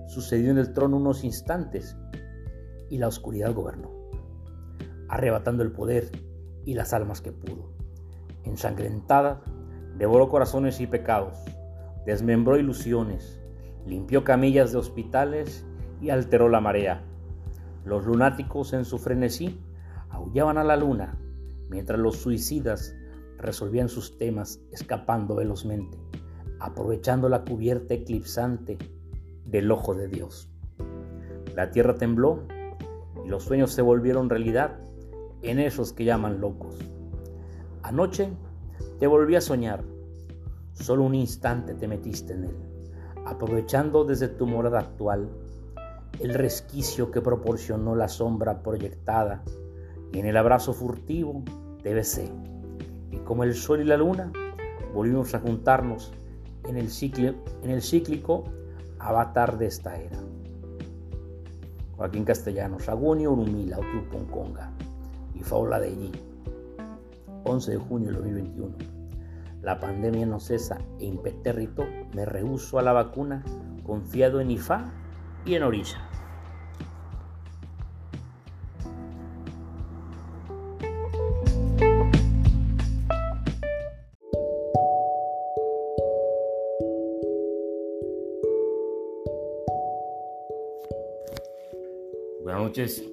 sucedió 0.07 0.51
en 0.51 0.59
el 0.59 0.73
trono 0.73 0.97
unos 0.97 1.25
instantes 1.25 1.97
y 2.89 2.99
la 2.99 3.09
oscuridad 3.09 3.53
gobernó, 3.53 3.91
arrebatando 5.09 5.63
el 5.63 5.73
poder 5.73 6.11
y 6.69 6.75
las 6.75 6.93
almas 6.93 7.23
que 7.23 7.33
pudo, 7.33 7.73
ensangrentada 8.45 9.41
devoró 9.97 10.29
corazones 10.29 10.83
y 10.83 10.87
pecados, 10.87 11.39
desmembró 12.05 12.59
ilusiones, 12.59 13.41
limpió 13.87 14.23
camillas 14.23 14.73
de 14.73 14.77
hospitales 14.77 15.65
y 16.03 16.11
alteró 16.11 16.51
la 16.51 16.61
marea. 16.61 17.03
Los 17.87 18.05
lunáticos 18.05 18.75
en 18.75 18.85
su 18.85 18.99
frenesí 18.99 19.59
aullaban 20.11 20.59
a 20.59 20.65
la 20.65 20.77
luna, 20.77 21.19
mientras 21.71 21.99
los 21.99 22.19
suicidas 22.19 22.95
resolvían 23.39 23.89
sus 23.89 24.19
temas 24.19 24.61
escapando 24.71 25.37
velozmente, 25.37 25.97
aprovechando 26.61 27.31
la 27.31 27.47
cubierta 27.47 27.95
eclipsante 27.95 28.77
del 29.47 29.71
ojo 29.71 29.95
de 29.95 30.09
Dios. 30.09 30.51
La 31.57 31.71
tierra 31.71 31.95
tembló 31.95 32.47
y 33.25 33.29
los 33.29 33.45
sueños 33.45 33.71
se 33.71 33.81
volvieron 33.81 34.29
realidad 34.29 34.79
en 35.43 35.59
esos 35.59 35.93
que 35.93 36.05
llaman 36.05 36.41
locos. 36.41 36.77
Anoche 37.83 38.31
te 38.99 39.07
volví 39.07 39.37
a 39.37 39.41
soñar, 39.41 39.85
solo 40.73 41.05
un 41.05 41.15
instante 41.15 41.75
te 41.75 41.89
metiste 41.89 42.35
en 42.35 42.45
él, 42.45 42.57
aprovechando 43.25 44.05
desde 44.05 44.29
tu 44.29 44.47
morada 44.47 44.81
actual 44.81 45.29
el 46.21 46.35
resquicio 46.35 47.11
que 47.11 47.21
proporcionó 47.21 47.95
la 47.95 48.09
sombra 48.09 48.63
proyectada 48.63 49.43
y 50.13 50.19
en 50.19 50.27
el 50.27 50.37
abrazo 50.37 50.73
furtivo 50.73 51.45
te 51.83 51.95
besé. 51.95 52.31
Y 53.11 53.19
como 53.19 53.45
el 53.45 53.55
sol 53.55 53.81
y 53.81 53.85
la 53.85 53.97
luna, 53.97 54.33
volvimos 54.95 55.35
a 55.35 55.41
juntarnos 55.41 56.13
en 56.65 56.77
el, 56.77 56.89
en 57.63 57.71
el 57.71 57.83
cíclico 57.83 58.45
avatar 58.99 59.59
de 59.59 59.67
esta 59.67 59.97
era. 59.97 60.19
Joaquín 61.97 62.25
Castellanos, 62.25 62.89
Agonio 62.89 63.33
Urumila, 63.33 63.79
Conga 64.31 64.73
y 65.39 65.43
Faula 65.43 65.79
de 65.81 65.89
allí. 65.89 66.13
11 67.45 67.73
de 67.73 67.79
junio 67.79 68.09
de 68.09 68.17
2021. 68.17 68.77
La 69.63 69.81
pandemia 69.81 70.27
no 70.27 70.41
cesa 70.41 70.79
e 70.99 71.05
impeterrito 71.05 71.85
me 72.15 72.25
rehuso 72.25 72.79
a 72.79 72.83
la 72.83 72.93
vacuna 72.93 73.45
confiado 73.85 74.41
en 74.41 74.51
IFA 74.51 74.93
y 75.45 75.55
en 75.55 75.63
Orilla. 75.63 76.09
Buenas 92.43 92.63
noches, 92.63 93.05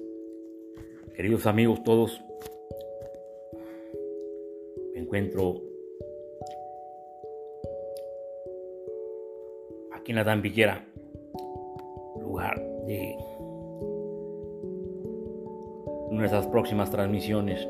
queridos 1.26 1.46
amigos 1.48 1.82
todos. 1.82 2.22
Me 4.94 5.00
encuentro 5.00 5.60
aquí 9.92 10.12
en 10.12 10.16
la 10.18 10.24
Tampiquera, 10.24 10.86
lugar 12.20 12.60
de 12.86 13.16
nuestras 16.12 16.46
próximas 16.46 16.92
transmisiones 16.92 17.66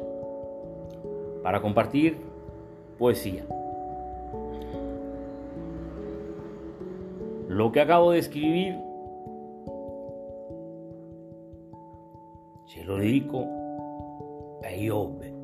para 1.43 1.63
compartir 1.63 2.19
poesía. 2.99 3.47
Lo 7.49 7.73
que 7.73 7.81
acabo 7.81 8.11
de 8.11 8.19
escribir 8.19 8.86
lo 12.87 12.99
dedico 12.99 13.45
a 14.65 14.73
Iobe, 14.73 15.35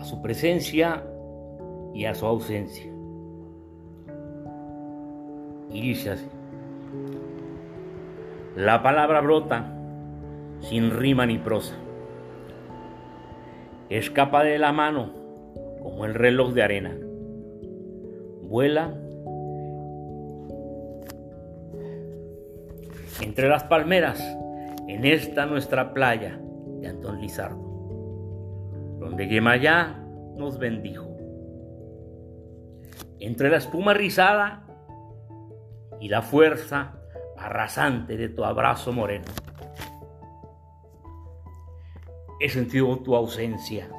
a 0.00 0.04
su 0.04 0.20
presencia 0.20 1.04
y 1.94 2.04
a 2.04 2.14
su 2.14 2.26
ausencia. 2.26 2.90
Y 5.70 5.80
dice 5.80 6.10
así, 6.10 6.26
la 8.56 8.82
palabra 8.82 9.20
brota 9.20 9.72
sin 10.58 10.90
rima 10.90 11.24
ni 11.26 11.38
prosa, 11.38 11.76
escapa 13.88 14.42
de 14.42 14.58
la 14.58 14.72
mano 14.72 15.12
como 15.80 16.04
el 16.04 16.14
reloj 16.14 16.52
de 16.52 16.62
arena, 16.64 16.98
vuela 18.42 18.99
entre 23.20 23.48
las 23.48 23.64
palmeras 23.64 24.20
en 24.88 25.04
esta 25.04 25.46
nuestra 25.46 25.92
playa 25.92 26.40
de 26.80 26.88
Antón 26.88 27.20
Lizardo, 27.20 27.62
donde 28.98 29.28
Yemayá 29.28 30.02
nos 30.36 30.58
bendijo. 30.58 31.06
Entre 33.18 33.50
la 33.50 33.58
espuma 33.58 33.92
rizada 33.92 34.66
y 36.00 36.08
la 36.08 36.22
fuerza 36.22 36.98
arrasante 37.36 38.16
de 38.16 38.30
tu 38.30 38.44
abrazo 38.44 38.92
moreno. 38.92 39.26
He 42.40 42.48
sentido 42.48 42.98
tu 43.00 43.14
ausencia 43.14 43.90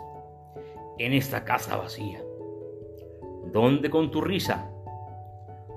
en 0.98 1.14
esta 1.14 1.44
casa 1.44 1.78
vacía, 1.78 2.24
donde 3.54 3.92
con 3.92 4.10
tu 4.10 4.22
risa 4.22 4.72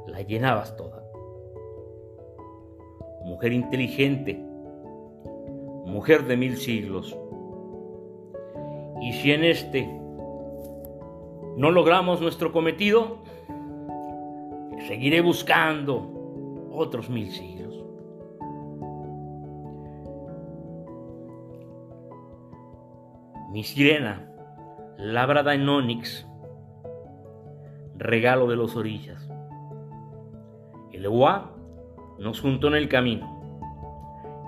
la 0.07 0.22
llenabas 0.22 0.74
toda 0.76 1.04
mujer 3.24 3.52
inteligente, 3.52 4.34
mujer 5.87 6.26
de 6.26 6.37
mil 6.37 6.56
siglos. 6.56 7.16
Y 9.00 9.12
si 9.14 9.32
en 9.32 9.44
este 9.44 9.87
no 11.56 11.70
logramos 11.70 12.20
nuestro 12.20 12.52
cometido, 12.52 13.22
seguiré 14.87 15.20
buscando 15.20 16.68
otros 16.72 17.08
mil 17.08 17.30
siglos. 17.30 17.84
Mi 23.50 23.62
sirena, 23.62 24.28
labrada 24.98 25.54
en 25.54 25.68
onix, 25.68 26.26
regalo 27.96 28.48
de 28.48 28.56
los 28.56 28.74
orillas. 28.74 29.30
El 30.92 31.04
Ewa 31.04 31.54
nos 32.18 32.40
juntó 32.40 32.68
en 32.68 32.74
el 32.74 32.88
camino, 32.88 33.35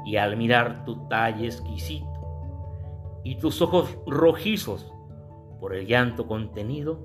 y 0.04 0.16
al 0.16 0.36
mirar 0.36 0.84
tu 0.84 1.08
talle 1.08 1.46
exquisito 1.46 2.06
y 3.24 3.34
tus 3.36 3.60
ojos 3.60 3.98
rojizos 4.06 4.92
por 5.60 5.74
el 5.74 5.86
llanto 5.86 6.28
contenido, 6.28 7.04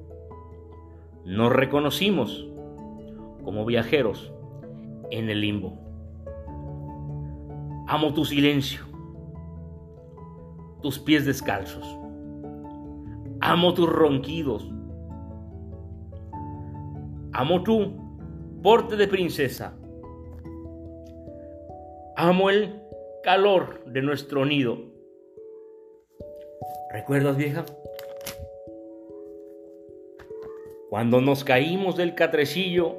nos 1.26 1.52
reconocimos 1.52 2.48
como 3.44 3.66
viajeros 3.66 4.32
en 5.10 5.32
el 5.32 5.42
limbo. 5.42 5.74
Amo 7.88 8.14
tu 8.14 8.24
silencio, 8.24 8.82
tus 10.84 11.00
pies 11.00 11.26
descalzos. 11.26 11.86
Amo 13.42 13.74
tus 13.74 13.90
ronquidos. 13.90 14.72
Amo 17.34 17.64
tu 17.64 17.94
porte 18.62 18.96
de 18.96 19.08
princesa 19.08 19.76
Amo 22.16 22.50
el 22.50 22.82
calor 23.24 23.86
de 23.86 24.02
nuestro 24.02 24.46
nido. 24.46 24.78
¿Recuerdas, 26.92 27.38
vieja? 27.38 27.66
Cuando 30.90 31.22
nos 31.22 31.46
caímos 31.46 31.96
del 31.96 32.16
catrecillo 32.16 32.98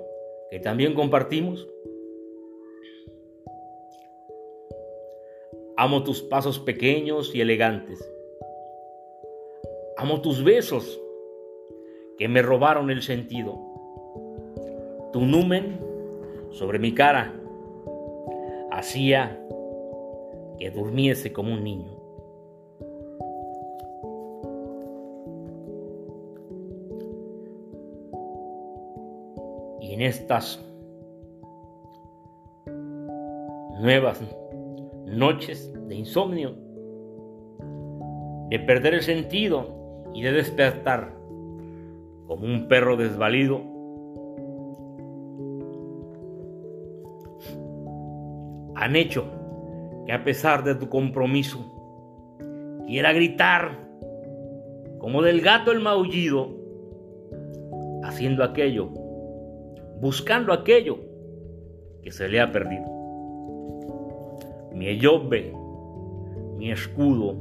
que 0.51 0.61
también 0.61 0.95
compartimos. 0.95 1.69
Amo 5.77 6.05
tus 6.05 6.23
pasos 6.23 6.59
pequeños 6.59 7.35
y 7.35 7.41
elegantes. 7.43 8.11
Amo 9.99 10.23
tus 10.23 10.43
besos 10.43 11.01
que 12.17 12.29
me 12.29 12.41
robaron 12.41 12.91
el 12.91 13.03
sentido. 13.03 13.59
Tu 15.13 15.21
numen 15.21 15.79
sobre 16.51 16.79
mi 16.79 16.95
cara 16.95 17.42
hacía 18.73 19.39
que 20.59 20.71
durmiese 20.71 21.33
como 21.33 21.53
un 21.53 21.63
niño. 21.63 21.99
Y 29.81 29.95
en 29.95 30.03
estas 30.03 30.65
nuevas 33.81 34.21
noches 35.07 35.73
de 35.89 35.95
insomnio, 35.95 36.55
de 38.49 38.59
perder 38.61 38.95
el 38.95 39.03
sentido 39.03 39.67
y 40.15 40.23
de 40.23 40.33
despertar 40.33 41.13
como 42.27 42.47
un 42.47 42.69
perro 42.69 42.97
desvalido, 42.97 43.72
han 48.83 48.97
hecho 48.97 49.25
que 50.07 50.13
a 50.13 50.25
pesar 50.25 50.65
de 50.65 50.75
tu 50.75 50.89
compromiso 50.89 51.61
quiera 52.85 53.13
gritar 53.13 53.79
como 54.99 55.23
del 55.23 55.41
gato 55.41 55.71
el 55.71 55.79
maullido 55.79 56.51
haciendo 58.03 58.43
aquello, 58.43 58.89
buscando 60.01 60.53
aquello 60.53 60.99
que 62.03 62.11
se 62.11 62.29
le 62.29 62.41
ha 62.41 62.51
perdido. 62.51 62.85
Mi 64.75 64.89
Eyobe, 64.89 65.55
mi 66.57 66.73
escudo, 66.73 67.37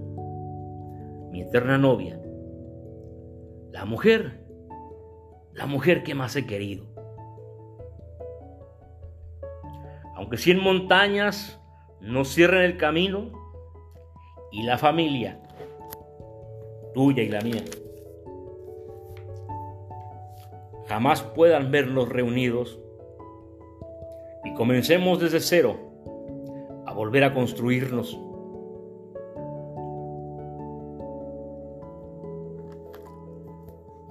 mi 1.32 1.41
eterna 1.41 1.80
novia, 1.80 2.21
la 3.71 3.86
mujer, 3.86 4.45
la 5.54 5.65
mujer 5.65 6.04
que 6.04 6.13
más 6.13 6.36
he 6.36 6.45
querido. 6.45 6.90
Aunque 10.21 10.38
cien 10.38 10.62
montañas 10.62 11.60
nos 11.99 12.31
cierren 12.36 12.62
el 12.62 12.77
camino. 12.77 13.31
Y 14.51 14.63
la 14.63 14.77
familia, 14.77 15.39
tuya 16.93 17.23
y 17.23 17.29
la 17.29 17.39
mía, 17.39 17.63
jamás 20.88 21.23
puedan 21.23 21.71
vernos 21.71 22.10
reunidos. 22.10 22.77
Y 24.43 24.53
comencemos 24.53 25.19
desde 25.19 25.39
cero 25.39 25.77
a 26.86 26.93
volver 26.93 27.23
a 27.23 27.34
construirnos. 27.34 28.19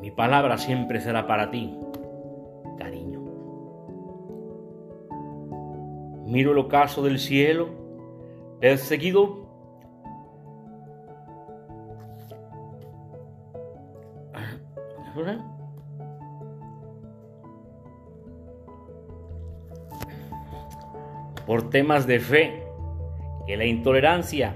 Mi 0.01 0.11
palabra 0.11 0.59
siempre 0.59 1.01
será 1.01 1.27
para 1.27 1.51
ti, 1.51 1.79
Miro 6.31 6.53
el 6.53 6.59
ocaso 6.59 7.03
del 7.03 7.19
cielo, 7.19 7.71
perseguido 8.61 9.51
por 21.47 21.69
temas 21.69 22.07
de 22.07 22.21
fe, 22.21 22.63
que 23.49 23.57
la 23.57 23.65
intolerancia, 23.65 24.55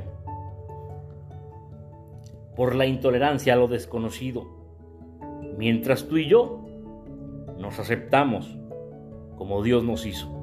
por 2.55 2.77
la 2.77 2.87
intolerancia 2.87 3.55
a 3.55 3.57
lo 3.57 3.67
desconocido, 3.67 4.47
mientras 5.59 6.07
tú 6.07 6.19
y 6.19 6.29
yo 6.29 6.65
nos 7.59 7.81
aceptamos 7.81 8.57
como 9.37 9.65
Dios 9.65 9.83
nos 9.83 10.07
hizo. 10.07 10.34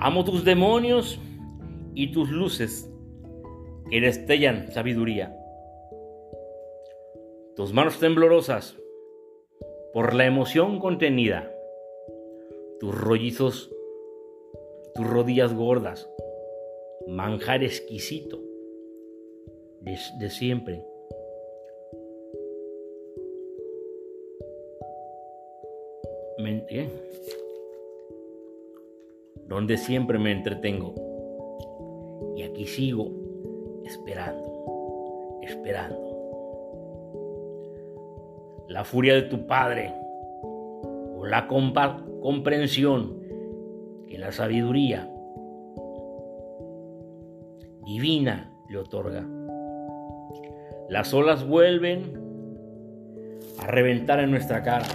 Amo 0.00 0.24
tus 0.24 0.44
demonios 0.44 1.20
y 1.94 2.12
tus 2.12 2.30
luces 2.30 2.90
que 3.90 4.00
destellan 4.00 4.70
sabiduría 4.70 5.34
tus 7.58 7.72
manos 7.72 7.98
temblorosas 7.98 8.76
por 9.92 10.14
la 10.14 10.26
emoción 10.26 10.78
contenida, 10.78 11.52
tus 12.78 12.94
rollizos, 12.94 13.74
tus 14.94 15.04
rodillas 15.04 15.52
gordas, 15.52 16.08
manjar 17.08 17.64
exquisito 17.64 18.40
de, 19.80 20.30
siempre. 20.30 20.84
¿eh? 26.68 26.88
Donde 29.48 29.76
siempre 29.76 30.18
me 30.18 30.30
entretengo. 30.30 30.94
Y 32.36 32.42
aquí 32.42 32.66
sigo 32.66 33.10
esperando, 33.84 35.40
esperando 35.42 36.08
la 38.68 38.84
furia 38.84 39.14
de 39.14 39.22
tu 39.22 39.46
Padre 39.46 39.94
o 40.42 41.24
la 41.24 41.48
comprensión 41.48 43.18
que 44.06 44.18
la 44.18 44.30
sabiduría 44.30 45.10
divina 47.84 48.52
le 48.68 48.78
otorga. 48.78 49.26
Las 50.90 51.12
olas 51.14 51.46
vuelven 51.46 52.12
a 53.58 53.66
reventar 53.66 54.20
en 54.20 54.30
nuestra 54.30 54.62
cara. 54.62 54.86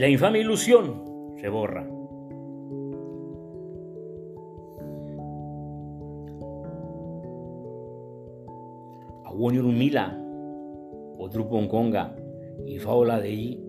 La 0.00 0.08
infame 0.08 0.38
ilusión 0.38 1.34
se 1.36 1.50
borra. 1.50 1.86
Mila 9.36 10.18
o 11.18 11.28
Conga 11.68 12.16
y 12.64 12.78
Faula 12.78 13.20
de 13.20 13.28
ahí, 13.28 13.64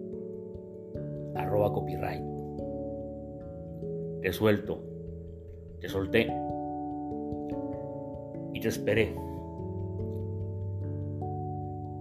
arroba 1.36 1.74
copyright. 1.74 2.24
Te 4.22 4.32
suelto, 4.32 4.86
te 5.82 5.90
solté 5.90 6.34
y 8.54 8.60
te 8.62 8.70
esperé. 8.70 9.14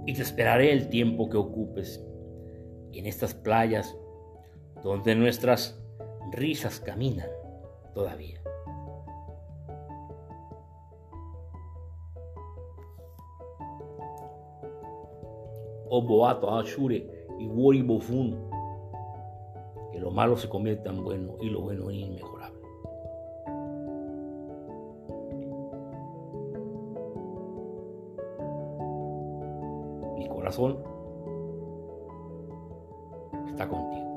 Y 0.07 0.15
te 0.15 0.23
esperaré 0.23 0.71
el 0.73 0.89
tiempo 0.89 1.29
que 1.29 1.37
ocupes 1.37 2.07
en 2.93 3.07
estas 3.07 3.35
playas 3.35 3.97
donde 4.83 5.15
nuestras 5.15 5.79
risas 6.33 6.81
caminan 6.81 7.29
todavía. 7.95 8.41
o 15.91 16.01
boato, 16.01 16.49
ashure 16.57 17.27
y 17.39 17.47
wori 17.47 17.83
bofun. 17.83 18.37
Que 19.93 19.99
lo 19.99 20.11
malo 20.11 20.37
se 20.37 20.49
convierta 20.49 20.91
en 20.91 21.03
bueno 21.03 21.35
y 21.41 21.51
lo 21.51 21.63
bueno 21.63 21.91
en 21.91 21.97
inmejorable. 21.97 22.61
Mi 30.17 30.29
corazón 30.29 30.79
está 33.49 33.69
contigo. 33.69 34.10